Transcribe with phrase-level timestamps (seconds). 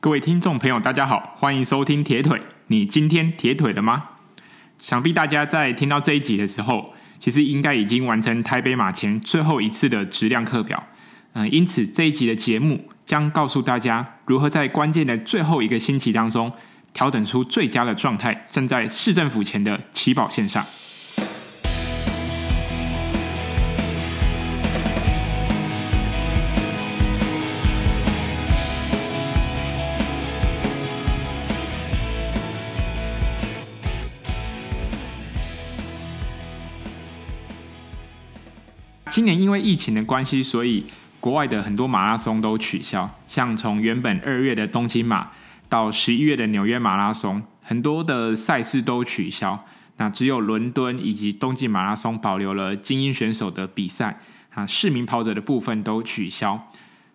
[0.00, 2.40] 各位听众朋友，大家好，欢迎收听铁腿。
[2.68, 4.06] 你今天铁腿了吗？
[4.78, 10.80] 想必大家在听到这一集的时候，其实应该已经完成台北马前最后一次的质量课表。
[11.32, 16.52] 嗯，因此这一集的节目将告诉大家如何在关键的最后一个星期当中，
[16.92, 20.64] 调整出最佳的状态，站在市政府前的起跑线上。
[39.18, 40.86] 今年因为疫情的关系，所以
[41.18, 43.18] 国外的很多马拉松都取消。
[43.26, 45.32] 像从原本二月的东京马
[45.68, 49.66] 到十一月的纽约马拉松，很多的赛事都取消。
[49.96, 54.20] 那只有伦敦以及冬季马拉松保留了精英选手的比赛
[54.54, 56.56] 啊，市民跑者的部分都取消。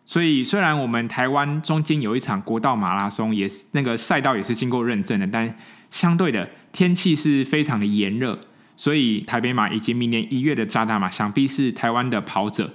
[0.06, 5.58] 所以虽然我们台湾中间有一场国道马拉松，也是那个赛道也是经过认证的，但
[5.90, 8.38] 相对的天气是非常的炎热。
[8.76, 12.74] 所以台北马以及明年一月的渣打马，想必是台湾的跑者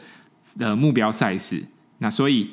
[0.56, 1.64] 的目标赛事。
[1.98, 2.50] 那所以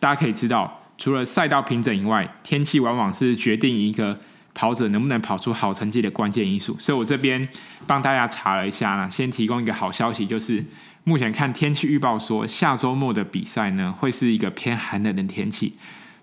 [0.00, 4.18] 大家可以知道，除了赛道平整以外，天气往往是决定一个
[4.52, 6.76] 跑者能不能跑出好成绩的关键因素。
[6.80, 7.48] 所以我这边
[7.86, 10.64] 帮大家查了一下呢，先提供一个好消息，就是
[11.04, 15.74] 目前看天气预报说，下周末的比赛呢会是一个偏寒冷的天气，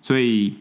[0.02, 0.56] 所以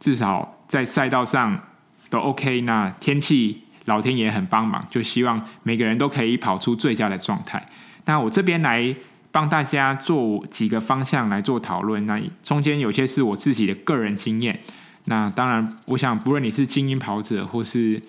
[0.00, 1.68] 至少在赛道上
[2.08, 2.62] 都 OK。
[2.62, 3.64] 那天气。
[3.86, 7.64] 老天爷很帮忙，就希望每个人都可以跑出最佳的状态。
[8.04, 8.94] 那我这边来
[9.30, 12.04] 帮大家做几个方向来做讨论。
[12.06, 14.60] 那中间有些是我自己的个人经验。
[15.06, 18.00] 那当然，我想不论你是精英跑者，或是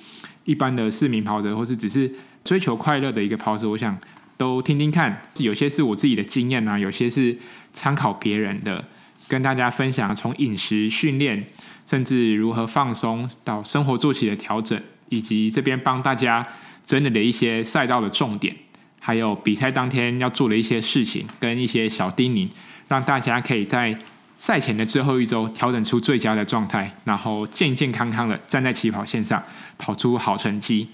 [0.45, 2.11] 一般的市民跑者，或是只是
[2.43, 3.97] 追求快乐的一个跑者，我想
[4.37, 5.21] 都听听看。
[5.37, 7.35] 有些是我自己的经验啊，有些是
[7.73, 8.85] 参考别人的，
[9.27, 11.43] 跟大家分享从饮食、训练，
[11.85, 14.79] 甚至如何放松到生活作息的调整。
[15.13, 16.45] 以及这边帮大家
[16.83, 18.55] 整理了一些赛道的重点，
[18.99, 22.49] 还有比赛当天要做的一些事情跟一些小叮咛，
[22.87, 23.97] 让大家可以在
[24.35, 29.41] 赛前的最后一周调整出最佳的状态，然后健健康康的站在起跑线上
[29.77, 30.87] 跑出好成绩。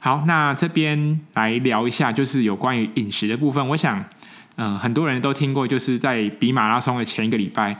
[0.00, 3.66] 好，那这边来聊一下，就是有关于饮食的部分。
[3.68, 4.04] 我想，
[4.56, 7.76] 嗯、很多人都听过，就是在比马拉松的前一个礼拜，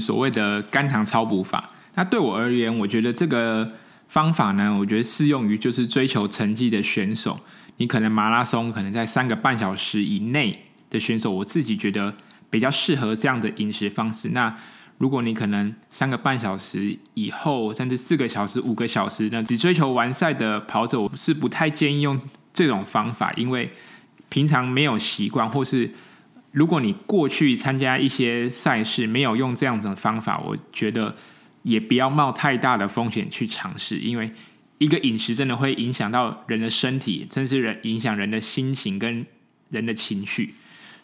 [0.00, 1.68] 所谓的肝糖超补法。
[1.94, 3.70] 那对我而言，我觉得这个。
[4.12, 7.40] 方法呢，我觉得适用于就是追求成绩的选手。
[7.78, 12.14] 你可能马拉松可能在三个半小时以内的选手，我自己觉得
[12.50, 14.28] 比较适合这样的饮食方式。
[14.28, 14.54] 那
[14.98, 22.20] 如果你可能三个半小时以后，甚至四个小时、五个小时，那只追求完赛的跑者，我是不太建议用
[22.52, 23.72] 这种方法，因为
[24.28, 25.90] 平常没有习惯，或是
[26.50, 31.16] 如果你过去参加一些赛事没有用这样子的方法，我觉得。
[31.62, 34.32] 也不要冒太大的风险去尝试，因为
[34.78, 39.24] 一个饮食真的会影响到人的身体，甚至人影响人的心情跟
[39.70, 40.54] 人的情绪。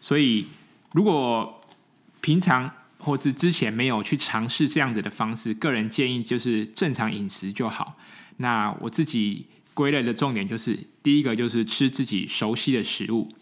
[0.00, 0.46] 所以，
[0.92, 1.62] 如果
[2.20, 7.96] 平常或是之前没有去尝试这样子的方式，个人建议就是正常饮食就好。
[8.38, 13.32] 那我自己归类的重点就是，第一个就是吃自己熟悉的食物，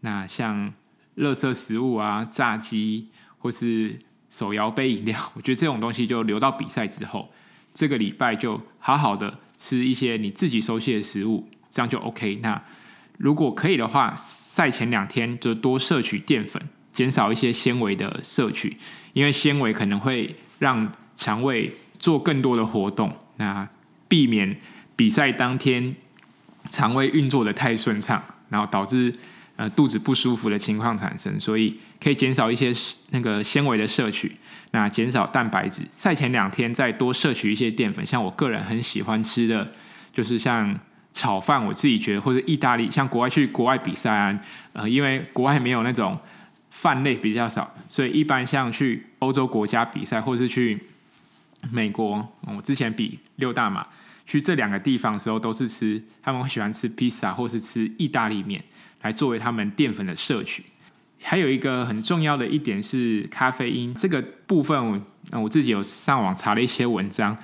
[0.00, 0.72] 那像
[1.16, 3.08] 垃圾食物啊、炸鸡
[3.38, 3.98] 或是。
[4.34, 7.32] 手摇杯饮料， 我觉得这种东西就留到比赛之后，
[7.72, 12.40] 这个礼拜就好好的吃一些你自己熟悉的食物，这样就 OK。
[12.42, 12.60] 那
[13.16, 16.60] 如果可以的话，赛前两天就多摄取淀粉，
[16.92, 18.76] 减少一些纤维的摄取，
[19.12, 21.70] 因为纤维可能会让肠胃
[22.00, 23.68] 做更多的活动，那
[24.08, 24.58] 避免
[24.96, 25.94] 比赛当天
[26.70, 29.14] 肠胃运作得太顺畅，然后导致。
[29.56, 32.74] 呃，肚子不舒服的情况产生，所以可以减少一些
[33.10, 34.34] 那个纤维的摄取，
[34.72, 35.84] 那减少蛋白质。
[35.92, 39.70] 赛前两天再多摄取一些淀粉，像我个人很喜欢吃的，
[40.12, 40.76] 就是像
[41.12, 44.40] 炒饭，我自己觉得或者意大利，像国外去国外比赛啊，
[44.72, 46.18] 呃，因为国外没有那种
[46.70, 50.76] 饭类比较少，所以一般像去欧洲国家比赛，或是去
[51.70, 53.86] 美国，我之前比六大马
[54.26, 58.60] 去这两个地方的时候，都是吃他们会喜欢吃披萨或是吃意大利面。
[59.04, 60.64] 来作为他们淀粉的摄取，
[61.22, 67.36] 还有一个很重要的一点是咖啡因这个部分，我自己有上网查了一些文章，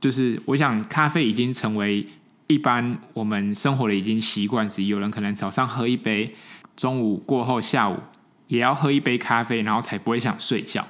[0.00, 2.06] 就是我想咖啡已经成为
[2.46, 6.34] 一般我们生活的已经习惯之一，有人可能早上喝一杯，
[6.74, 7.98] 中午过后下午
[8.46, 10.86] 也要喝一杯咖啡，然后才不会想睡觉。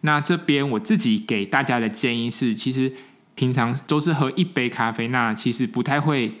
[0.00, 2.92] 那这边我自己给大家的建议是，其实
[3.36, 6.34] 平常都是喝一杯咖啡，那其实不太会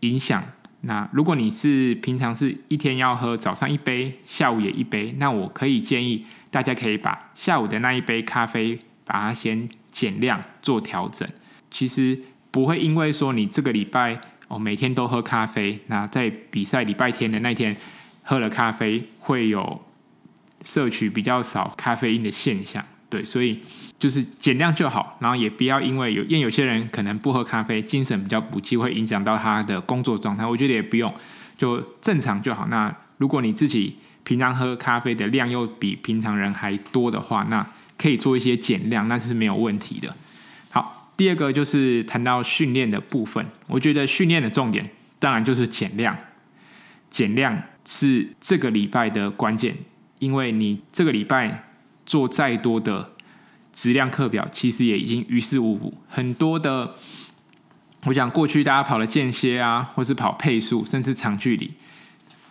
[0.00, 0.44] 影响。
[0.82, 11.28] 那如果你是平常是一天要喝早上一杯，下午也一杯，那我可以建议大家可以把下午的那一杯咖啡把它先减量做调整。
[11.70, 12.20] 其实
[12.50, 17.76] 不会因为说你这个礼拜哦每天都喝咖啡，那在比赛礼拜天的那天
[18.22, 19.82] 喝了咖啡会有
[20.62, 22.84] 摄取比较少咖啡因的现象。
[23.10, 23.58] 对，所以
[23.98, 30.46] 就是减量就好，然后也不要因为有因为有些人可能不喝咖啡，精神比较不济，会影响到他的工作状态。
[30.46, 31.12] 我觉得也不用，
[31.56, 32.66] 就正常就好。
[32.68, 37.66] 那如果你自己平常喝咖啡的量又比平常人还多的话，那
[37.96, 40.14] 可以做一些减量，那是没有问题的。
[40.70, 46.16] 好，第二个就是谈到训练的部分，我觉得训练的重点当然就是减量，
[47.10, 49.76] 减量是这个礼拜的关键，
[50.20, 51.64] 因为你这个礼拜。
[52.08, 53.12] 做再多的
[53.78, 55.94] 质量课表，其实也已经于事无补。
[56.08, 56.96] 很多的，
[58.06, 61.72] 我想过去大家跑的间歇啊，或是跑配速，甚至长距离，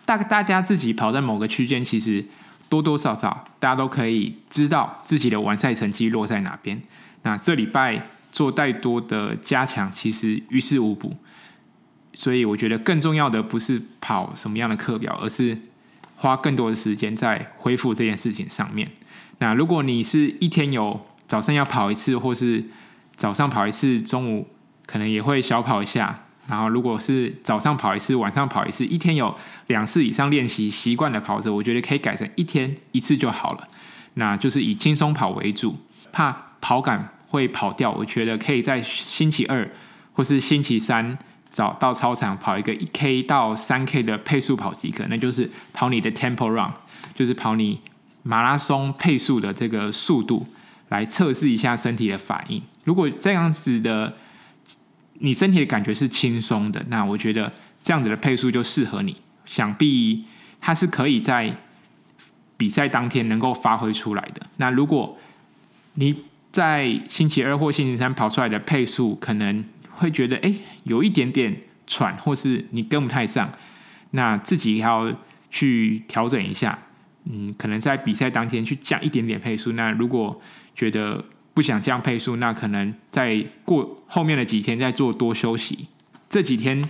[0.06, 2.24] 大大家自己跑在某个区间，其实
[2.70, 6.80] 多多少少大家都可以知道自己的完赛成绩落在哪边。
[7.24, 11.14] 那这礼拜做再多的加强，其实于事无补。
[12.14, 15.58] 所以我觉得更重要的不是跑什么样的课表，而是
[16.16, 18.90] 花更多的时间在恢复这件事情上面。
[19.40, 22.64] 那如果你是一天有早上要跑一次，或是
[23.14, 24.48] 早上跑一次，中午
[24.86, 26.24] 可能也会小跑一下。
[26.48, 29.36] 然后如果是早上跑一次，晚上跑一次，一天有
[29.66, 33.68] 两次以上练习习惯的跑者，我觉得可以改成一天一次就好了。
[34.14, 35.76] 那就是以轻松跑为主，
[36.10, 39.70] 怕跑感会跑掉，我觉得可以在星期二
[40.14, 41.18] 或是星期三
[41.50, 46.72] 早到操场跑一个一 K 到三 K 的配速跑即可，那就是跑你的 Tempo Run，
[47.14, 47.80] 就是跑你。
[48.24, 50.46] 马拉松配速的这个速度
[50.88, 52.62] 来测试一下身体的反应。
[52.84, 54.16] 如果这样子的，
[55.14, 57.52] 你身体的感觉是轻松的，那我觉得
[57.82, 59.16] 这样子的配速就适合你。
[59.44, 60.24] 想必
[60.60, 61.56] 它是可以在
[62.56, 64.46] 比赛当天能够发挥出来的。
[64.56, 65.18] 那如果
[65.94, 70.54] 你在星期二或星期三跑出来的配速，可能会觉得哎，
[70.84, 73.50] 有一点点喘，或是你跟不太上，
[74.12, 75.12] 那自己要
[75.50, 76.78] 去调整一下。
[77.30, 79.72] 嗯，可能在比赛当天去降一点点配速。
[79.72, 80.40] 那如果
[80.74, 85.88] 觉得不想降配速，那可能在过后面的几天再做多休息。
[86.30, 86.82] 这几天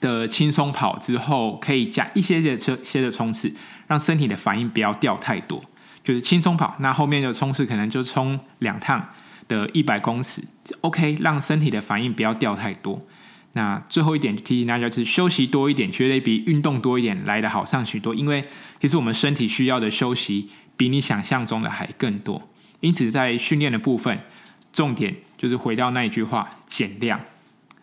[0.00, 3.54] 的轻松跑之后，可以加一些些些的冲刺，
[3.86, 5.64] 让身体的反应不要掉太多。
[6.04, 9.08] 就是轻松跑，那后面的冲刺可能就冲两趟
[9.46, 10.42] 的一百公尺
[10.80, 13.00] ，OK，让身体的反应不要掉太多。
[13.58, 18.14] 那最后一点提醒大家，就是休息多一点，绝对比运动多一点来得好上许多。
[18.14, 18.44] 因为
[18.80, 22.40] 其实我们身体需要的休息比你想象中的还更多。
[22.78, 24.16] 因此，在训练的部分，
[24.72, 27.20] 重点就是回到那一句话：减量。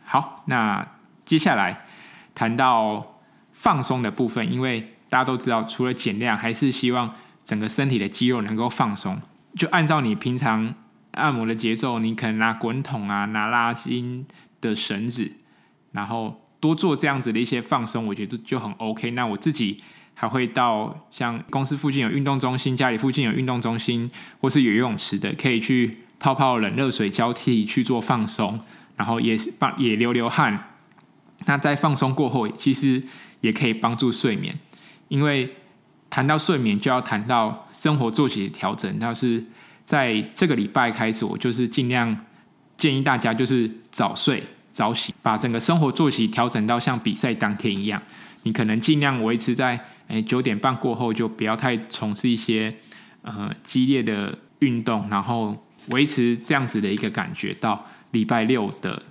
[0.06, 0.88] 好，那
[1.26, 1.86] 接下来
[2.34, 3.20] 谈到
[3.52, 7.14] 放松的部分，因为大家都知道，除了减量，还是希望
[7.44, 9.22] 整个身体的肌肉能够放松。
[9.58, 10.74] 就按照你平常
[11.12, 14.26] 按摩的节奏，你可能拿滚筒啊，拿拉筋
[14.62, 15.34] 的绳子。
[15.96, 19.12] 然后多做这样子的一些放松，我觉得就很 OK。
[19.12, 19.78] 那我自己
[20.14, 24.12] 还会到像公司附近有运动中心，家里附近有运动中心，
[24.42, 28.60] 或是有游泳池的，可以去泡泡冷热水交替去做放松，
[28.98, 30.72] 然后也放也流流汗。
[31.46, 33.04] 那在放松过后，其实
[33.42, 34.58] 也可以帮助睡眠。
[35.08, 35.56] 因为
[36.10, 38.98] 谈到睡眠，就要谈到生活作息调整。
[39.00, 39.46] 那是
[39.86, 42.26] 在这个礼拜开始，我就是尽量
[42.76, 44.44] 建议大家就是早睡。
[44.76, 48.00] 早起，把整个生活作息调整到像比赛当天一样。
[48.44, 49.80] 你可能尽量维持在
[50.10, 52.76] 诶九点半过后，就不要太从事一些
[53.22, 59.02] 呃激烈的运动，然后维持这样子的一个感觉到礼拜六的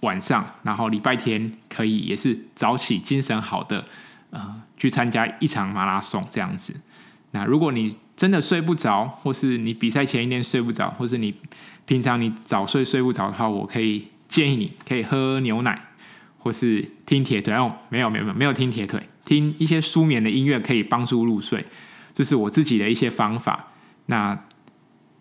[0.00, 3.86] 晚上，然后礼拜天可以也是早起，精神好的
[4.28, 6.78] 呃去参加一场马拉松这样子。
[7.30, 11.34] 那如果你真的睡不着，或是你比赛前一天睡不着，或是你
[11.86, 14.08] 平常你早睡睡不着的话，我可以。
[14.36, 15.82] 建议你可以喝牛奶，
[16.36, 21.64] 或是听铁腿哦，没有没有没有没有听铁腿，听一些舒眠的音乐可以帮助入睡，
[22.12, 23.68] 这是我自己的一些方法。
[24.04, 24.38] 那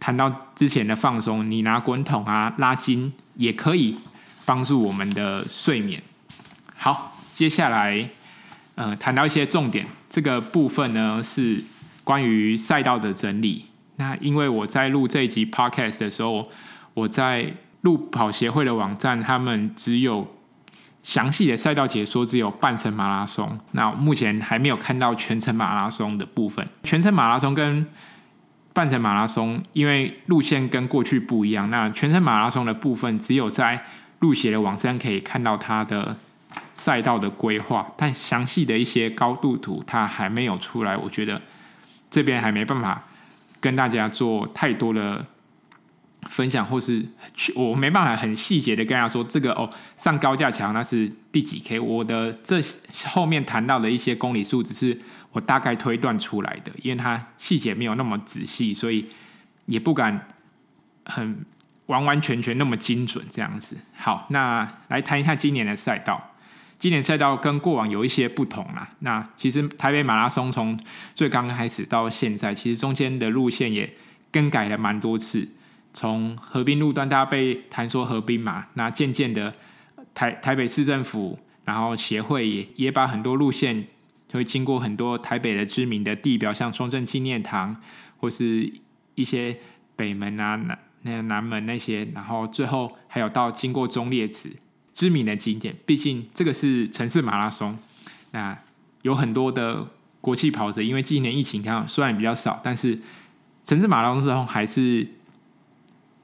[0.01, 3.95] 谈到之前的放松，你拿滚筒啊、拉筋也可以
[4.43, 6.03] 帮助我们的睡眠。
[6.75, 8.09] 好，接下来
[8.75, 11.63] 呃谈到一些重点，这个部分呢是
[12.03, 13.67] 关于赛道的整理。
[13.95, 16.51] 那因为我在录这一集 Podcast 的时候，
[16.93, 17.53] 我在
[17.85, 20.35] 路跑协会的网站，他们只有
[21.03, 23.59] 详细的赛道解说，只有半程马拉松。
[23.73, 26.67] 那目前还没有看到全程马拉松的部分。
[26.83, 27.85] 全程马拉松跟
[28.73, 31.69] 半程马拉松，因为路线跟过去不一样。
[31.69, 33.85] 那全程马拉松的部分，只有在
[34.19, 36.17] 路协的网站可以看到它的
[36.73, 40.97] 赛道的规划，但详细的一些高度图，它还没有出来。
[40.97, 41.39] 我觉得
[42.09, 43.03] 这边还没办法
[43.61, 45.23] 跟大家做太多的
[46.29, 47.03] 分享，或是
[47.33, 51.79] 去我没办法很细节的跟大家说这个哦，上高架桥那是第几 K。
[51.79, 52.61] 我的这
[53.05, 54.99] 后面谈到的一些公里数，只是
[55.31, 59.07] 我大概推断出来的，因为它细节没有那么仔细，所以
[59.65, 60.27] 也不敢
[61.05, 61.45] 很
[61.85, 63.77] 完完全全那么精准这样子。
[63.95, 66.31] 好，那来谈一下今年的赛道。
[66.77, 68.89] 今年赛道跟过往有一些不同啦。
[68.99, 70.77] 那其实台北马拉松从
[71.13, 73.91] 最刚开始到现在，其实中间的路线也
[74.29, 75.47] 更改了蛮多次。
[75.95, 79.55] 从河滨路段，大家被谈说河滨嘛，那渐渐的
[80.13, 83.87] 台台北市政府，然后协会也也把很多路线，
[84.27, 87.81] 就会经过很多台北的知名的地标，像中正纪念堂，
[88.17, 88.69] 或是
[89.15, 89.57] 一些
[89.95, 94.49] 北门啊、南那南门那些，然后最后还有到经过忠烈祠
[94.91, 95.73] 知名的景点。
[95.85, 97.79] 毕竟这个是城市马拉松，
[98.31, 98.57] 那
[99.03, 99.87] 有很多的
[100.19, 102.99] 国际跑者，因为今年疫情看虽然比较少，但是
[103.63, 105.07] 城市马拉松之后还是。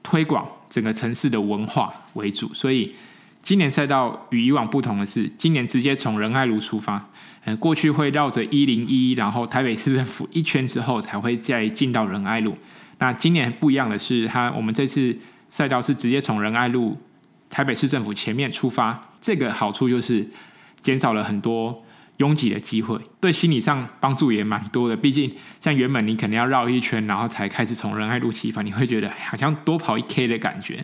[0.02, 2.94] 推广整个城市的文化为主，所以
[3.42, 7.08] 今年赛道与以往不同的是，今年直接从仁爱路出发。
[7.44, 12.56] 嗯，过去会绕着一零一，然后台北市政府一圈之后，才会再进到仁爱路。
[12.98, 15.18] 那今年不一样的是，它我们这次
[15.48, 16.96] 赛道是直接从仁爱路
[17.50, 20.28] 台北市政府前面出发，这个好处就是
[20.82, 21.84] 减少了很多。
[22.22, 24.96] 拥挤的机会，对心理上帮助也蛮多的。
[24.96, 25.28] 毕竟，
[25.60, 30.78] 像原本你可能要绕一圈，然后才开始从仁爱路起发，你会觉得好像多跑一 K 的感觉。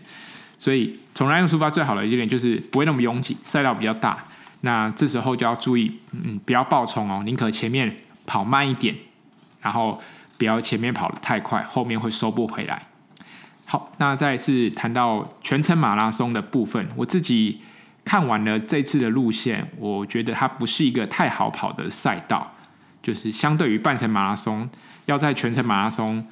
[0.58, 4.24] 所以，从仁爱路出发最好的一点就是不会那么拥挤，赛道比较大。
[4.62, 8.96] 那这时候就要注意，嗯，不要暴冲哦，宁可前面跑慢一点，
[9.60, 10.02] 然后
[10.36, 12.88] 不要前面跑得太快，后面会收不回来。
[13.64, 17.60] 好，那再次谈到全程马拉松的部分，我自己。
[18.08, 22.54] 看完了这次的路线，我觉得它不是一个太好跑的赛道，
[23.02, 24.66] 就是相对于半程马拉松，
[25.04, 26.26] 要在全程马拉松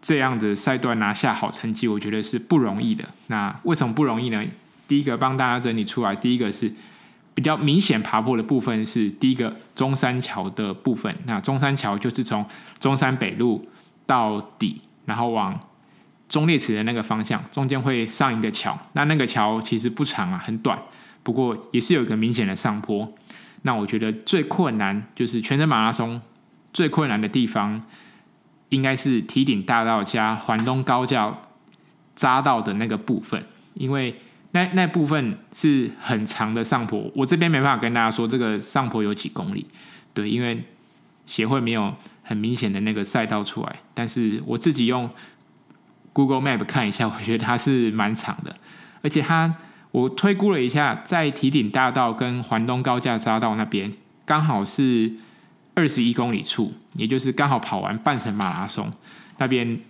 [0.00, 3.04] 这样的赛段拿下好成绩，我觉得是不容易的。
[3.26, 4.40] 那为什么不容易呢？
[4.86, 6.72] 第一个帮大家整理出来，第一个是
[7.34, 11.12] 比较明显爬坡的部分是第一个中山桥的部分。
[11.24, 12.46] 那中山桥就是从
[12.78, 13.68] 中山北路
[14.06, 15.58] 到底，然后往
[16.28, 18.78] 中列池的那个方向，中间会上一个桥。
[18.92, 20.80] 那那个桥其实不长啊，很短。
[21.26, 23.12] 不过也是有一个明显的上坡，
[23.62, 26.22] 那我觉得最困难就是全程马拉松
[26.72, 27.82] 最困难的地方，
[28.68, 31.36] 应该是提顶大道加环东高架
[32.16, 34.14] 匝道的那个部分，因为
[34.52, 39.66] 那那部分是很长的上坡，我这边没办法跟大家说这个上坡有几公里，
[40.14, 40.62] 对，因为
[41.26, 41.92] 协会没有
[42.22, 45.10] 很明显的那个赛道出来，但是我自己用
[46.12, 48.56] Google Map 看一下，我觉得它是蛮长的，
[49.02, 49.52] 而且它。
[49.92, 53.94] 我推估了一下，在提顶大道跟环东高架匝道那边，
[54.26, 55.14] 刚好是
[55.74, 58.92] 二十一公里处，也就是刚好跑完半程马拉松
[59.38, 59.80] 那边，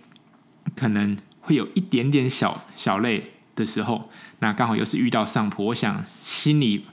[0.77, 6.85] 可能会有一点点小小累的时候，那刚好又是遇到上坡，我想心理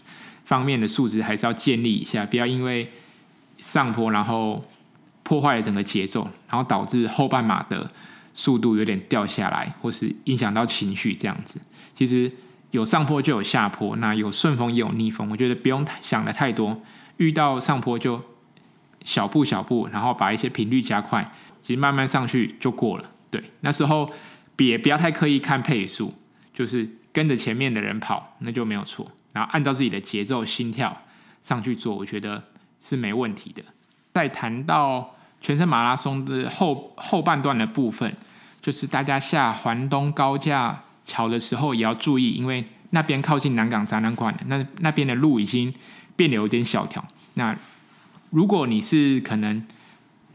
[0.44, 2.88] 方面的素质还是要建立一下，不要因为
[3.58, 4.64] 上坡然后
[5.22, 7.92] 破坏了整个节奏，然后导致后半马的
[8.32, 11.60] 速度有点掉下来，或是影响到情绪这样子。
[11.94, 12.32] 其实。
[12.74, 15.30] 有上坡就有下坡，那有顺风也有逆风。
[15.30, 16.82] 我觉得不用想的太多，
[17.18, 18.20] 遇到上坡就
[19.04, 23.08] 小步小步，然后把一些频率加快，其实慢慢上去就过了。
[23.30, 24.10] 对，那时候
[24.56, 26.12] 别不要太刻意看配速，
[26.52, 29.08] 就是跟着前面的人跑，那就没有错。
[29.32, 31.02] 然后按照自己的节奏、心跳
[31.42, 32.42] 上去做，我觉得
[32.80, 33.62] 是没问题的。
[34.12, 38.16] 再谈到全程马拉松的后后半段的部分，
[38.60, 40.80] 就是大家下环东高架。
[41.04, 45.72] 桥的时候也要注意，因为那边靠近南港展览馆，那那边的路已经
[46.16, 47.04] 变得有点小条。
[47.34, 47.56] 那
[48.30, 49.66] 如果你是可能，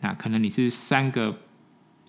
[0.01, 1.39] 那可能你是三个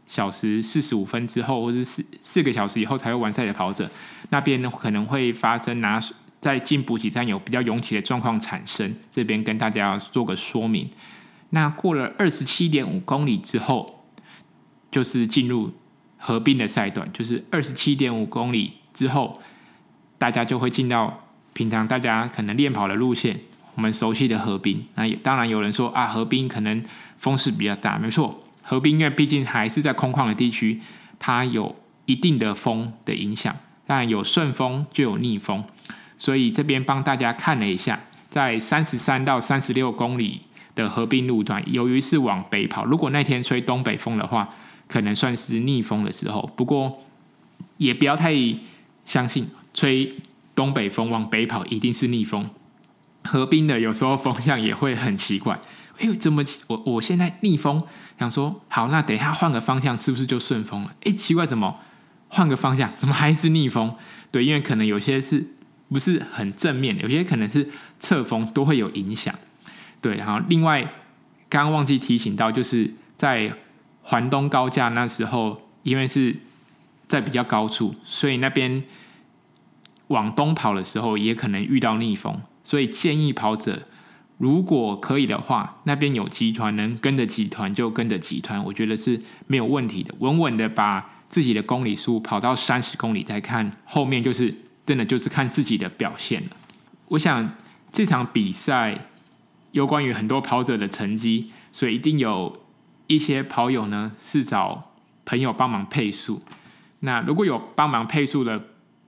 [0.07, 3.91] 小时四十五分之后，或是四四个小时以后才会完赛的跑者，
[4.29, 5.99] 那边呢可能会发生拿
[6.41, 8.95] 在进补给站有比较拥挤的状况产生。
[9.11, 10.91] 这边跟大家做个说明。
[11.51, 14.05] 那过了二十七点五公里之后，
[14.91, 15.73] 就是进入。
[16.23, 19.33] 合并的赛段就是二十七点五公里之后，
[20.19, 21.25] 大家就会进到
[21.55, 23.41] 平常大家可能练跑的路线，
[23.75, 24.85] 我们熟悉的河滨。
[24.97, 26.85] 那也当然有人说啊，河滨可能
[27.17, 30.79] 风势比较大，没错，河滨因为毕竟还是在空旷的地区，
[31.19, 31.75] 它有
[32.05, 33.57] 一定的风的影响。
[33.87, 35.65] 当然有顺风就有逆风，
[36.19, 37.99] 所以这边帮大家看了一下，
[38.29, 40.43] 在三十三到三十六公里
[40.75, 44.49] 的合并路段，由于是往北跑，如果那天吹东北风的话。
[44.91, 47.05] 可能算是逆风的时候，不过
[47.77, 48.35] 也不要太
[49.05, 50.17] 相信吹
[50.55, 52.51] 东北风往北跑一定是逆风。
[53.23, 55.55] 河滨的有时候风向也会很奇怪，
[55.99, 57.83] 哎、欸，怎么我我现在逆风？
[58.19, 60.95] 想说好，那等一下换个方向是不是就顺风了？
[61.05, 61.79] 哎、奇怪，怎么
[62.29, 63.95] 换个方向，怎么还是逆风？
[64.31, 65.47] 对，因为可能有些是
[65.89, 67.69] 不是很正面，有些可能是
[67.99, 69.35] 侧风，都会有影响。
[70.01, 70.83] 对，然后另外
[71.49, 73.53] 刚刚忘记提醒到，就是在
[74.11, 76.37] 环东高架那时候，因为是
[77.07, 78.83] 在比较高处，所以那边
[80.09, 83.83] 往东跑的时候，也可能遇到逆风，所以建议跑者。
[84.39, 90.13] 如果可以的话，那边有集团能跟着集团就跟着集团，我觉得是没有问题的。
[90.19, 94.53] 稳稳的把自己的公里数跑到三十公里再看，后面就是
[94.85, 96.49] 真的就是看自己的表现了。
[97.09, 97.55] 我想
[97.93, 99.07] 这场比赛
[99.71, 102.60] 有关于很多跑者的成绩，所以一定有
[103.15, 104.93] 一些跑友呢是找
[105.25, 106.43] 朋友帮忙配速。
[107.01, 108.63] 那如果有帮忙配速的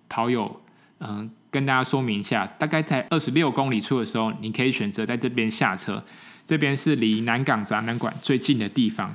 [0.08, 0.60] 跑友，
[1.00, 1.30] 嗯。
[1.52, 6.02] 跟大家说明一下，大概在二十六公里处的时候，你可以选择在这边下车。
[6.46, 9.14] 这边是离南港展览馆最近的地方。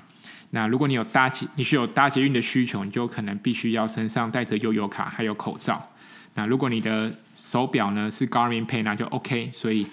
[0.51, 5.83] 那如果你有搭，你是有搭捷运的需求，你就可能必须要身上带着悠游卡，还有口罩。
[6.35, 9.49] 那如果你的手表呢是 Garmin Pay，那就 OK。
[9.51, 9.87] 所以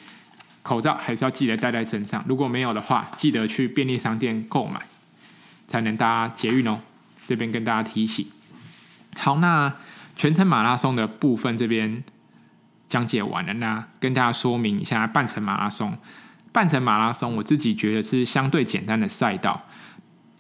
[0.65, 2.25] 口罩还是要记得带在身上。
[2.27, 4.81] 如果没有的话，记得去便利商店购买，
[5.69, 6.81] 才能搭捷运哦。
[7.29, 8.27] 这边跟大家提醒。
[9.17, 9.73] 好，那
[10.17, 12.03] 全程马拉松的部分这边。
[12.87, 15.99] 讲解完了，那跟大家说明一下半程马拉松。
[16.53, 19.65] 半程马拉松，我自己觉得是相对简单的赛道。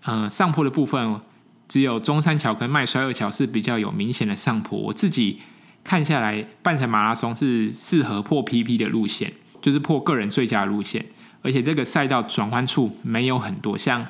[0.04, 1.20] 嗯、上坡的部分
[1.66, 4.78] 只有中山桥跟麦衰二桥是比较有明显的上坡。
[4.78, 5.40] 我自己
[5.82, 9.32] 看下来，半程马拉松是适合破 PP 的路线，
[9.64, 11.02] 就是破个人最佳路线。
[11.40, 14.06] 而且这个赛道转弯处没有很多，像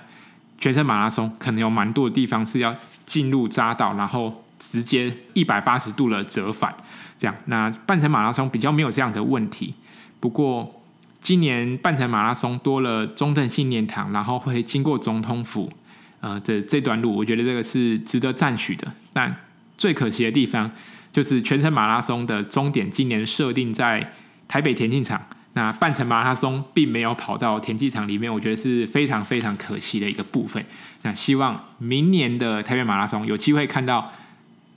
[0.58, 2.74] 全程马拉松可能有蛮多的地方是要
[3.06, 6.74] 进入匝道，然后直接一百八十度的折返。
[7.16, 9.74] 这样，那半程马拉松比较没有这样的问题。
[10.18, 10.82] 不过
[11.20, 15.72] 今年半程马拉松多了中正纪念堂，然后会经过总统府，
[16.20, 18.92] 呃，这这段路，我觉得这个是值得赞许的。
[19.12, 19.34] 但
[19.78, 20.70] 最可惜的地方
[21.12, 24.12] 就是全程马拉松的终点今年设定在
[24.46, 25.20] 台北田径场，
[25.54, 30.64] 那半程马拉松并没有跑到田径场里面，我觉得是非常非常可惜的一个部分。
[31.02, 34.12] 那希望明年的台北马拉松有机会看到。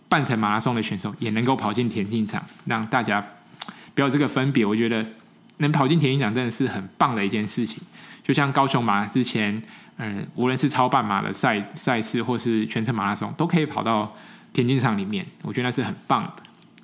[0.10, 3.22] 半程马拉松的选手也能够跑进田径场，让大家
[3.94, 4.66] 不要这个分别。
[4.66, 5.06] 我觉得
[5.58, 7.84] 能跑进田径场真的是很棒的一件事情。
[8.24, 9.62] 就像高雄马之前，
[9.98, 14.16] 嗯，无论是超半马的赛赛事，或是全程马拉松，都可以跑到
[14.54, 16.34] 田径场里面，我觉得那是很棒的。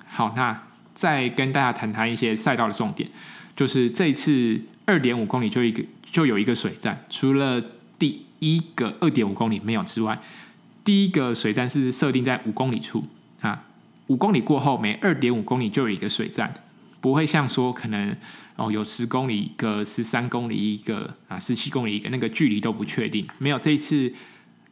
[0.06, 0.60] 好，那
[0.94, 3.08] 再跟大家谈谈一些赛道的重点，
[3.56, 7.62] 就是这一次二点五公里就一个就有一个水站，除了
[7.98, 10.20] 第一个二点五公里没有之外。
[10.84, 13.02] 第一个水站是设定在五公里处
[13.40, 13.64] 啊，
[14.08, 16.52] 五公里过后每二点五公里就有一个水站，
[17.00, 18.14] 不会像说可能
[18.56, 23.26] 哦有十公里一个、十三公里一个啊、十七公里一个，那个距离都不确定。
[23.38, 24.12] 没有，这一次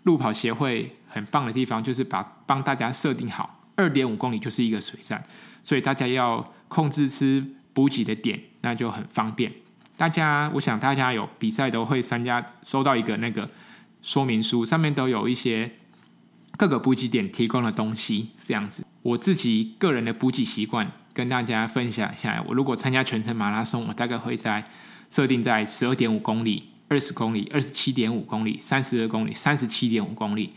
[0.03, 5.25] 路跑协会很棒的地方就是把帮大家设定好二点五公里就是一个水站，
[5.63, 7.43] 所以大家要控制吃
[7.73, 9.53] 补给的点，那就很方便。
[9.97, 13.49] 大家，我想大家有比赛都会参加，收到一个那个
[14.01, 15.73] 说明书，上面都有一些。
[16.59, 22.45] 各个补给点提供的东西这样子，我自己个人的补给习惯跟大家分享一下。
[22.47, 24.69] 我如果参加全程马拉松，我大概会在
[25.09, 30.53] 设定在十二点五公里、二十公里、二十七点五公里、三十二公里、三十七点五公里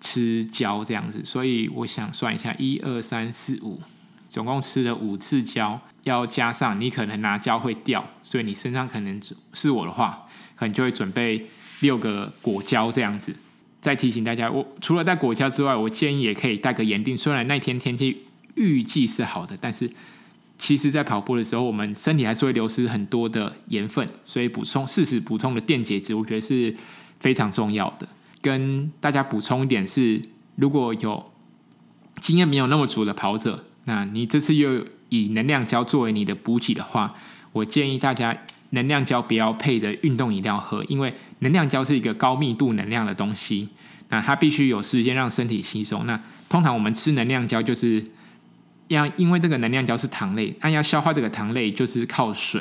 [0.00, 1.22] 吃胶这样子。
[1.22, 3.82] 所以我想算一下，一二三四五，
[4.28, 9.20] 总共吃了五次胶，要加上你可能拿胶会掉，所以你身上可能
[9.52, 11.46] 是我的话，可能就会准备
[11.80, 13.34] 六个果胶这样子。
[13.80, 17.16] 再提醒大家，我除了带果胶之外，我建议也可以带个盐锭。
[17.16, 18.24] 虽然那天天气
[18.56, 19.88] 预计是好的，但是
[20.58, 26.74] 其实，在跑步的时候，我们身体还是会流失很多的盐分，所以补充适时补充的电解质，我觉得是
[27.20, 28.08] 非常重要的。
[28.42, 30.20] 跟大家补充一点是，
[30.56, 31.32] 如果有
[32.20, 37.12] 经验没有那么足的跑者，那你这次又以能量胶作为你的补给的话，
[37.50, 38.38] 我建议大家。
[38.72, 43.70] 能量胶不要配着运动饮料喝，因为能量胶是一个高密度能量的东西，
[44.10, 46.02] 那它必须有时间让身体吸收。
[46.02, 48.04] 那通常我们吃能量胶就是
[48.88, 52.60] 要，因为这个能量胶是糖类，那要消化这个糖类就是靠水，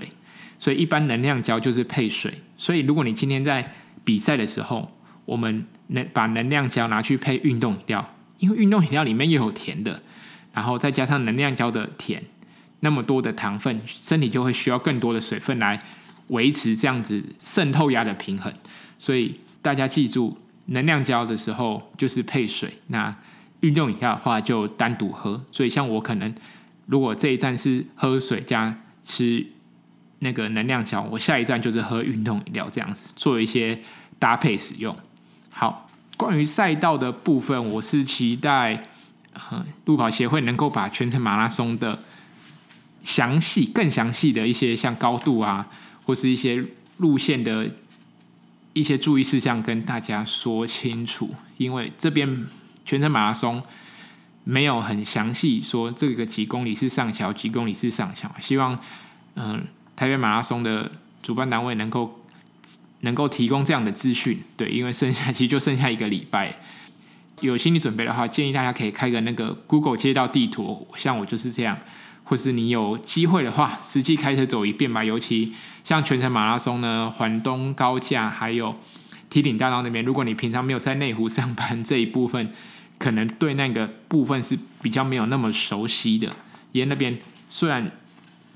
[0.57, 2.33] 所以一般能量胶就是配水。
[2.57, 3.73] 所以如果你今天在
[4.05, 4.89] 比赛的时候，
[5.25, 10.01] 我们能把能量胶拿去配运动饮料，因为运动饮料里面又有甜的，
[10.57, 12.23] 然后再加上能量胶的甜。
[12.79, 15.79] 那么多的糖分，身体就会需要更多的水分来
[16.29, 18.51] 维持这样子渗透压的平衡。
[18.97, 23.15] 所以大家记住，能量胶的时候就是配水，那
[23.59, 25.43] 运动饮料的话就单独喝。
[25.51, 26.33] 所以像我可能，
[26.87, 29.45] 如果这一站是喝水加吃
[30.19, 33.79] 那个能量胶，我下一站就是喝运动饮料，这样子做一些
[34.17, 34.95] 搭配使用。
[35.51, 38.83] 好，关于赛道的部分，我是期待。
[39.85, 41.99] 路跑协会能够把全程马拉松的
[43.03, 45.67] 详细、更详细的一些像高度啊，
[46.05, 46.63] 或是一些
[46.97, 47.69] 路线的
[48.73, 52.45] 一些注意事项跟大家说清楚，因为这边
[52.85, 53.61] 全程马拉松
[54.43, 58.31] 没有很详细说这个几公里是上桥，几公里是上桥。
[58.39, 58.77] 希望
[59.35, 62.23] 嗯、台北马拉松的主办单位能够
[63.01, 64.39] 能够提供这样的资讯。
[64.55, 66.59] 对，因为剩下其实就剩下一个礼拜，
[67.41, 71.77] 有心理准备的话，建议大家可以开个那个 Google 街道地图，像我就是这样，
[72.23, 75.53] 或是你有机会的话，实际开车走一遍吧，尤其。
[75.83, 78.75] 像全程马拉松呢，环东高架还有
[79.29, 82.51] 堤顶大道那边，如果你平常没有在内湖上班，这一部分
[82.97, 86.33] 可能对那个部分是比较没有那么熟悉的。
[86.73, 87.17] 沿那边
[87.49, 87.89] 虽然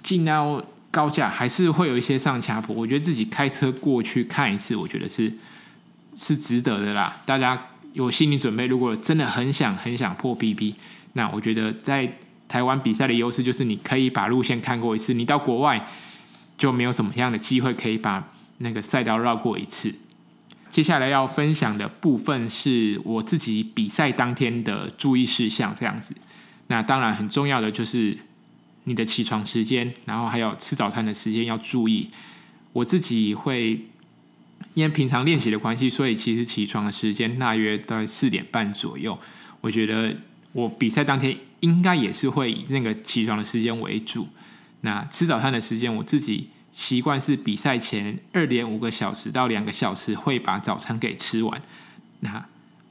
[0.03, 5.33] 进到高架，还是会有一些上下坡，我觉得自己开车过去看一次，我觉得是
[6.17, 7.15] 是值得的啦。
[7.25, 10.75] 大家有心理准备，如果真的很想很想破 PB，
[11.13, 15.85] 那我觉得在台湾比赛的优势就是你可以把路线看过一次，你到国外。
[16.57, 19.95] 就没有什么样的机会可以把那个赛道绕过一次。
[20.69, 26.15] 接下来要分享的部分是我自己比赛当天的注意事项，这样子。
[26.67, 28.15] 那当然很重要的就是
[28.83, 32.11] 你的起床时间，然后还有吃早餐的时间要注意。
[32.73, 33.87] 我自己会
[34.73, 39.17] 因为平常练习的关系，所以其实起床的时间大约在四点半左右。
[39.61, 40.15] 我觉得
[40.53, 44.27] 我比赛当天应该也是会以那个起床的时间为主。
[44.81, 51.61] 那吃早餐的时间，我自己习惯是比赛前二点五个小时到两个小时会把早餐给吃完。
[52.21, 52.45] 那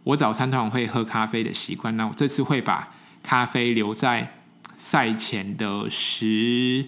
[0.05, 4.37] 我早餐通常会喝咖啡的习惯，那我这次会把咖啡留在
[4.77, 6.87] 赛前的十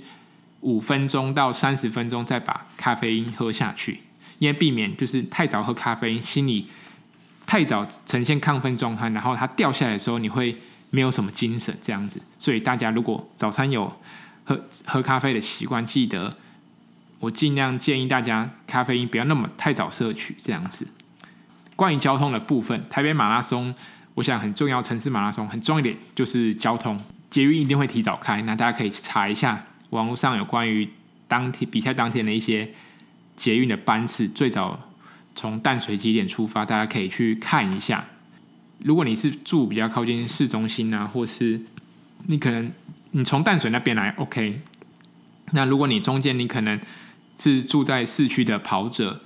[0.61, 3.99] 五分钟到三十分钟，再把咖啡因喝下去，
[4.43, 6.67] 因为避免就是太早喝咖啡，心里
[7.47, 10.57] 太早呈现亢奋状态，然后它掉下来的时候，你会
[10.91, 12.21] 没有什么精神这样子。
[12.41, 13.85] 所以大家如果早餐有
[14.43, 16.37] 喝喝咖啡的习惯，记得
[17.21, 20.89] 我尽量建议大家咖啡因不要那么太早摄取，这样子。
[21.77, 23.73] 关于交通的部分，台北马拉松，
[24.15, 27.01] 我想很重要，城市马拉松很重要一点就是交通，
[27.31, 30.89] 捷运一定会提早开，那大家可以去查一下网络上有关于
[31.29, 32.73] 当天比赛当天的一些
[33.43, 34.89] 捷运的班次，最早
[35.35, 38.05] 从淡水几点出发，大家可以去看一下。
[38.85, 41.61] 如果你是住比较靠近市中心啊，或是
[42.27, 42.71] 你可能。
[43.15, 44.63] 你从淡水那边来，OK。
[45.51, 46.81] 那如果你中间你可能
[47.39, 49.21] 是住在市区的跑者，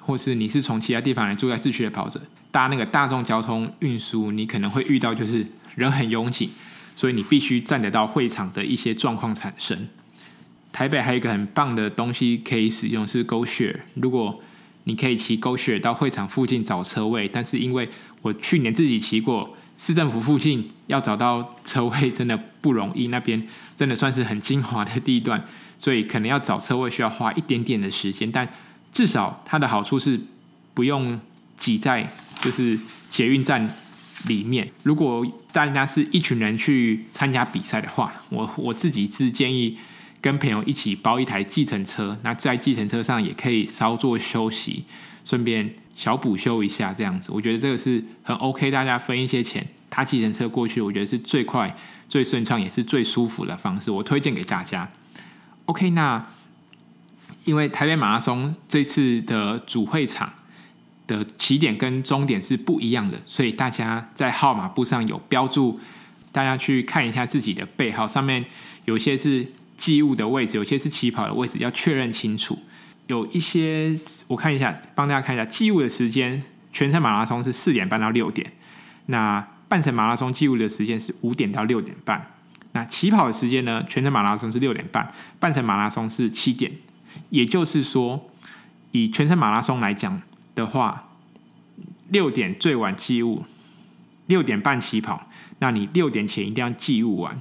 [0.00, 2.20] 或是你是从其他地方来住在市区的跑者，
[2.50, 6.50] 搭那个大众交通运输，你可能会遇到就是人很拥挤，
[6.94, 9.88] 所以你必须站得到会场的一些状况产生。
[10.72, 14.42] 台北还有一个很棒的东西可以使用是 GoShare，如果
[14.84, 17.88] 你可以骑 GoShare 到会场附近找车位，但是因为
[18.22, 19.56] 我去年自己骑过。
[19.78, 25.44] 市政府附近要找到车位真的不容易，那边真的算是很精华的地段，
[25.76, 28.30] 所以可能要找车位需要花一点点的时间。
[28.30, 28.48] 但
[28.92, 30.20] 至少它的好处是
[30.72, 31.20] 不用
[31.56, 32.08] 挤在
[32.40, 32.78] 就是
[33.10, 33.74] 捷运站
[34.28, 34.70] 里面。
[34.84, 39.76] 如果大家是一群人去参加比赛的话，我我自己是建议
[40.22, 44.86] 跟朋友一起包一台计程车，那在计程车上也可以稍作休息，
[45.26, 45.74] 顺便。
[45.94, 48.70] 小补休一下，这样子，我觉得这个是很 OK。
[48.70, 51.76] 大家分一些钱，搭计程车过去，我觉得是最快、
[52.08, 53.90] 最顺畅，也是最舒服的方式。
[53.90, 54.88] 我推荐给大家。
[55.66, 56.26] OK，那
[57.44, 60.32] 因为台北马拉松这次的主会场
[61.06, 65.78] 的起点跟终点是不一样的，所以大家在号码布上有标注，
[66.32, 68.46] 大家去看一下自己的背号，上面
[68.86, 72.56] 有些是计物的位置，有些是起跑的位置，要确认清楚。
[73.08, 73.92] 有一些，
[74.28, 76.40] 我看一下，帮大家看一下计物的时间。
[76.72, 78.52] 全程马拉松是四点半到六点，
[79.06, 82.30] 那半程马拉松计物的时间是五点到六点半。
[82.70, 83.84] 那起跑的时间呢？
[83.88, 86.70] 全程马拉松是六点半，半程马拉松是七点。
[87.30, 88.30] 也就是说，
[88.92, 90.22] 以全程马拉松来讲
[90.54, 91.08] 的话，
[92.08, 93.44] 六点最晚计物，
[94.26, 97.36] 六点半起跑，那你六点前一定要计物完，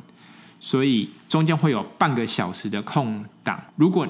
[0.59, 3.57] 所以中间会有半个小时的空档。
[3.77, 4.05] 如果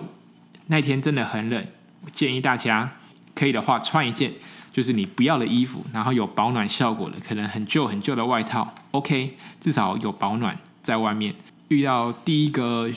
[0.69, 1.67] 那天真的很冷，
[2.03, 2.91] 我建议大家
[3.35, 4.33] 可以的话穿一件
[4.73, 11.35] 就是你不要的衣服，然后有保暖效果的，可能很旧很旧的外套，OK，至少有保暖在外面。
[11.67, 12.89] 遇到第一个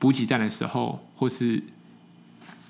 [0.00, 1.62] 补给站的时候，或是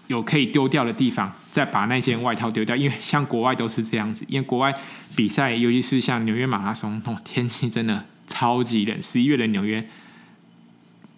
[0.09, 4.75] 有可以丢掉的地方，再把那件外套丢掉，因为像国外都是这样子，因为国外
[5.17, 9.89] 比赛，尤其是像纽约马拉松，天气真的超级冷，十一月的纽约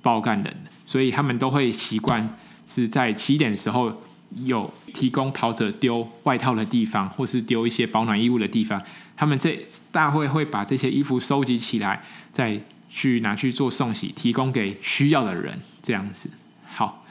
[0.04, 2.36] 爆干冷，所以他们都会习惯。
[2.66, 4.02] 是在起点时候
[4.36, 8.80] 有提供跑者丢外套的地方，或是丢一些保暖衣物的地方，
[9.16, 9.62] 他们这
[9.92, 15.52] 大会会把这些衣服收集起来，再去拿去做送洗，提供给需要的人。
[15.82, 16.30] 这样子，
[16.66, 17.02] 好。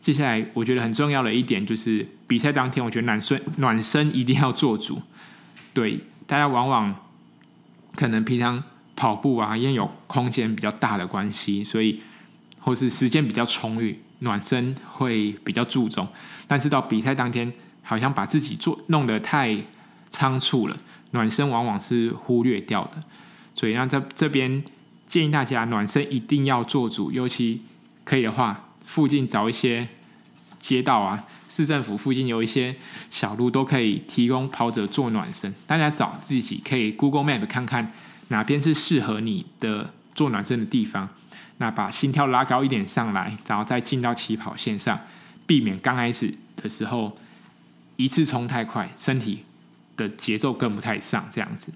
[0.00, 5.00] 接下来我觉得很重要的一点就是比赛当天，我觉得暖身暖身一定要做足。
[5.72, 6.94] 对，大家往往
[7.94, 8.62] 可能平常
[8.96, 12.00] 跑步啊，因为有空间比较大的关系，所以
[12.60, 16.06] 或是时间比较充裕，暖身会比较注重。
[16.46, 17.52] 但是到比赛当天，
[17.82, 19.56] 好像把自己做弄得太
[20.10, 20.76] 仓促了，
[21.10, 23.02] 暖身往往是忽略掉的。
[23.54, 24.62] 所以那在这边
[25.08, 27.62] 建议大家暖身一定要做足，尤其
[28.04, 28.60] 可以的话。
[28.86, 29.88] 附近找一些
[30.60, 32.76] 街道啊，市政府附近有一些
[33.08, 35.52] 小路都可以提供跑者做暖身。
[35.66, 37.90] 大家找自己可以 Google Map 看看
[38.28, 41.08] 哪边是适合你的做暖身的地方。
[41.58, 44.98] 那把心跳拉高一点上来，然后再进到起跑线上，
[45.46, 47.16] 避免刚开始的时候
[47.96, 49.44] 一次冲太快，身体
[49.96, 51.72] 的节奏跟不太上这样子。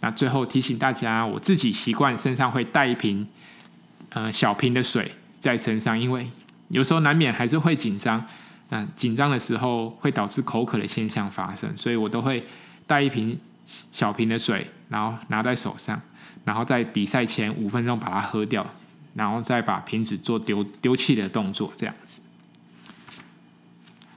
[0.00, 3.26] 那最后提醒大家，我自己习惯身上会带一瓶
[4.10, 5.12] 呃小瓶的水。
[5.40, 6.30] 在身上，因为
[6.68, 8.22] 有时候难免还是会紧张，
[8.68, 12.44] 那紧张的时候会导致口渴的现象发生，所以我都会
[12.86, 13.40] 带一瓶
[13.92, 16.00] 小瓶的水，然后拿在手上，
[16.44, 18.66] 然后在比赛前五分钟把它喝掉，
[19.14, 22.20] 然后再把瓶子做丢丢弃的动作，这样子。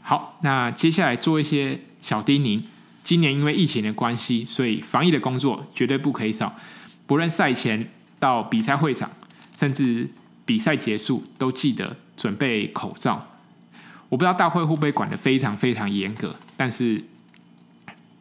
[0.01, 2.63] 好，那接下来做一些小叮咛。
[3.03, 6.55] 今年因为疫情的关系，所以防疫的工作绝对不可以少，
[7.05, 7.89] 不论赛前
[8.19, 9.09] 到比赛会场，
[9.57, 10.09] 甚至。
[10.45, 13.25] 比赛结束都记得准备口罩。
[14.09, 17.01] 我不知道大会会不会管得非常非常严格，但是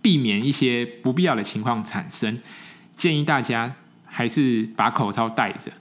[0.03, 2.39] 避免一些不必要的情况产生，
[2.95, 5.73] 建议大家还是把口罩戴着。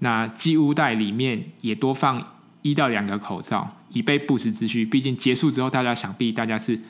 [0.00, 4.84] 那机务袋里面也多放一到两个口罩，以备不时之需。
[4.84, 6.80] 毕竟结束之后，大家想必大家是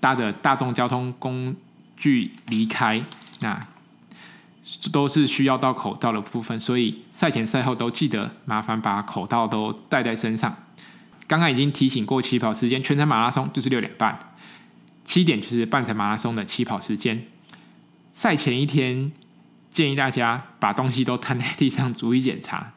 [0.00, 1.56] 搭着大众交通工
[1.96, 3.00] 具离开，
[3.40, 3.68] 那。
[4.92, 10.56] 都是需要到口罩的部分，所以赛前赛后都记得麻烦把口罩都戴在身上。
[11.26, 14.16] 刚刚已经提醒过，起跑时间全程马拉松就是六点半，
[15.04, 17.26] 七点就是半程马拉松的起跑时间。
[18.12, 19.10] 赛前一天
[19.70, 22.72] 建议大家把东西都摊在地上逐一检查，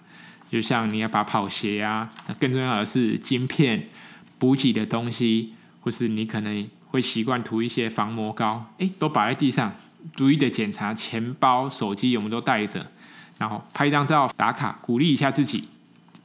[0.50, 2.10] 就像你要把跑鞋啊，
[2.40, 3.90] 更重要的是晶片、
[4.38, 9.74] 补给的东西，或是你可能会习惯涂一些防磨膏，诶，都摆在地上。
[10.16, 12.92] 逐一的检查钱包、手机有没有都带着，
[13.40, 15.68] 然后拍一张照打卡，鼓励一下自己，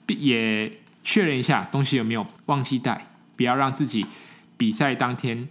[0.06, 0.70] 也
[1.02, 4.04] 确认一下东西有没有忘记带，不要让自己
[4.58, 5.48] 比赛当天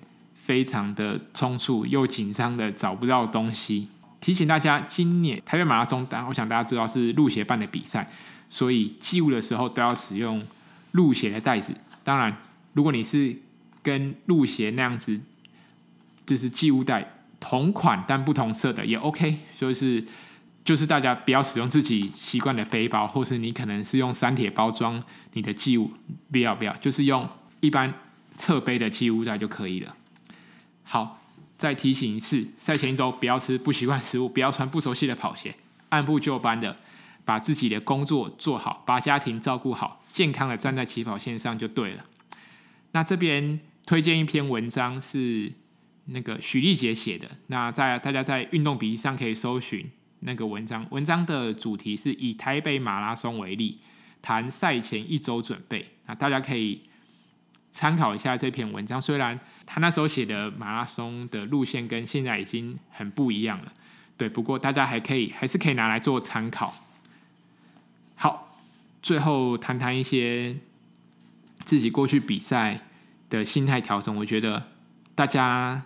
[0.50, 3.88] 非常的匆促又紧张的找不到东西。
[4.20, 8.12] 提醒大家，今年台北马拉松，但我想大家知道是路协办的比赛，
[8.50, 10.44] 所以寄物的时候都要使用
[10.94, 11.76] 路协的袋子。
[12.04, 12.36] 当然，
[12.74, 13.38] 如果你是
[13.84, 15.22] 跟路协那样子，
[16.26, 17.14] 就是寄物袋。
[17.40, 20.04] 同款但不同色的也 OK，就是
[20.66, 25.02] 就是大家不要使用自己习惯的背包，或是你可能是用三铁包装
[25.34, 25.92] 你的寄物，
[26.32, 27.94] 不要不要，就是用一般
[28.36, 29.96] 侧背的寄物袋就可以了。
[30.90, 31.22] 好，
[31.56, 35.56] 再提醒一次，赛前一周不要吃不习惯食物，不要穿不熟悉的跑鞋，
[35.90, 36.76] 按部就班的
[37.24, 42.04] 把自己的工作做好，把家庭照顾好，健康的站在起跑线上就对了。
[42.94, 45.54] 那这边推荐一篇文章是。
[46.12, 49.88] 那个许丽杰写的，那在大家在运动笔记上可以搜寻
[50.22, 50.84] 那个文章。
[50.90, 53.78] 文章的主题是以台北马拉松为例，
[54.20, 55.86] 谈赛前一周准备。
[56.08, 56.82] 那大家可以
[57.72, 59.02] 参考一下这篇文章。
[59.02, 63.74] 虽然他那时候写的马拉松的路线跟现在已经很不一样了，
[64.18, 66.74] 对，不过大家还可以还是可以拿来做参考。
[68.16, 68.56] 好，
[69.02, 70.58] 最后谈谈一些
[71.64, 72.82] 自己过去比赛
[73.30, 74.16] 的心态调整。
[74.18, 74.68] 我觉得
[75.16, 75.84] 大家。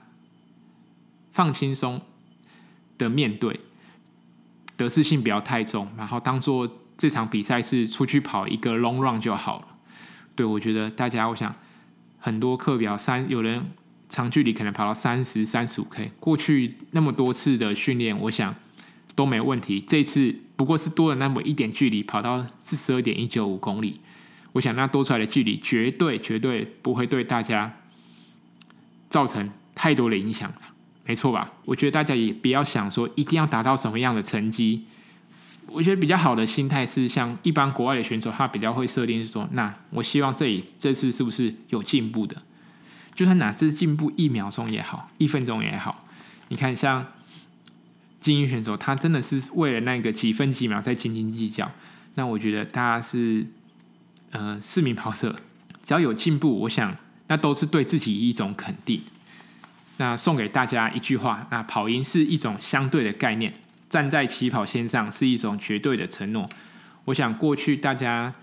[1.35, 1.99] 放轻松
[2.95, 3.59] 的面对，
[4.77, 9.67] 得失心不要太重，然后当做这场比赛是出去跑一个 long run 就好了。
[10.35, 11.51] 对，我觉得大家，我想
[12.25, 13.69] 很多课表三，有人
[14.07, 18.55] 长距离可能跑到三十、三十五 K，过去那么多次的训练，我想
[19.13, 19.81] 都没问题。
[19.81, 23.99] 这次不过是多了那么一点距离，跑到四十二点一九五公里，
[24.53, 27.79] 我想那多出来的距离绝对绝对不会对大家
[29.09, 30.49] 造成太多的影响。
[31.03, 31.51] 没错吧？
[31.65, 34.85] 我觉得大家也不要想说一定要达到什么样的成绩。
[35.67, 42.35] 我觉得比较好的心态是，像一般国外的选手，他比较会设定是说，那我希望这里这次是不是有进步的？
[43.15, 46.07] 就算哪次进步一秒钟也好，一分钟也好。
[46.49, 47.05] 你看，像
[48.21, 51.71] 精英选手，他真的是为了那个几分几秒在斤斤计较。
[52.15, 53.45] 那我觉得大家是，
[54.31, 55.39] 呃，市民跑者
[55.85, 56.95] 只要有进步，我想
[57.27, 59.01] 那都是对自己一种肯定。
[59.97, 63.53] 那送给大家一句话：那跑赢是一种相对的概念，
[63.93, 66.49] 站在起跑线上是一种绝对的承诺。
[67.05, 68.33] 我想过去大家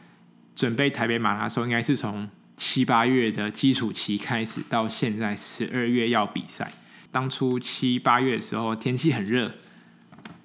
[0.55, 6.71] 准备台北马拉松，应该是从七八月的基础期开始，到现在十二月要比赛。
[7.11, 9.51] 当初七八月的时候，天气很热，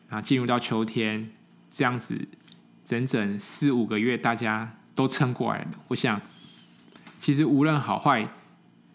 [0.09, 1.29] 然后进入到秋天，
[1.69, 2.27] 这样子
[2.83, 5.67] 整整四五个月，大家都撑过来了。
[5.89, 6.19] 我想，
[7.21, 8.27] 其实无论好坏，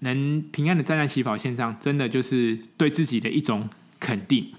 [0.01, 3.71] 能平安的站在起跑线上，真的就是对自己的一种
[4.01, 4.53] 肯定。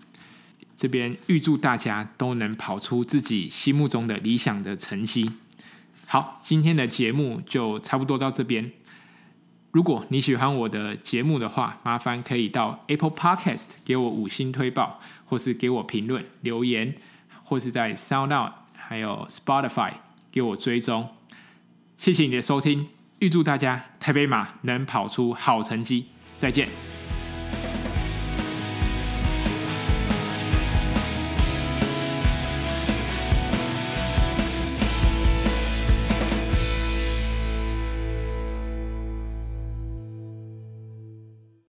[0.81, 5.31] 这边预祝大家都能跑出自己心目中的理想的成绩。
[6.07, 8.71] 好，今天的节目就差不多到这边。
[9.69, 16.95] 如果你喜欢我的节目的话，麻烦可以到 Apple Podcast 给我五星推报，或是给我评论留言，
[17.43, 19.91] 或是在 SoundOut 还有 Spotify
[20.31, 21.09] 给我追踪。
[21.95, 22.89] 谢谢你的收听，
[23.19, 26.07] 预祝大家台北马能跑出好成绩，
[26.39, 26.90] 再见。